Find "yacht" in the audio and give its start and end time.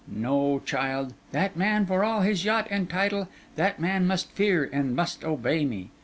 2.43-2.67